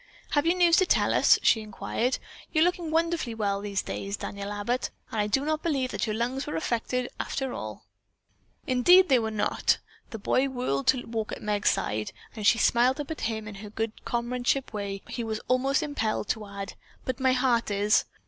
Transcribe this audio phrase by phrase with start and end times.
[0.31, 2.17] "Have you news to tell us?" she inquired.
[2.51, 4.89] "You're looking wonderfully well these days, Daniel Abbott.
[5.11, 7.85] I do not believe that your lungs were affected, after all."
[8.65, 9.77] "Indeed, they were not!"
[10.09, 13.47] The boy whirled to walk at Meg's side, and as she smiled up at him
[13.47, 16.73] in her good comradeship way, he was almost impelled to add,
[17.05, 18.05] "But my heart is."